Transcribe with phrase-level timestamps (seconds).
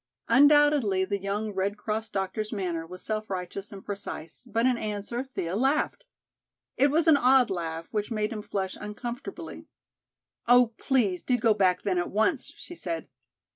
[0.29, 5.23] Undoubtedly the young Red Cross doctor's manner was self righteous and precise, but in answer
[5.23, 6.05] Thea laughed.
[6.75, 9.67] It was an odd laugh which made him flush uncomfortably.
[10.47, 13.09] "Oh, please do go back then at once!" she said.